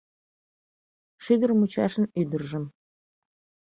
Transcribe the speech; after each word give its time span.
Шӱдыр 1.23 1.49
мучашын 1.59 2.05
ӱдыржым 2.21 2.65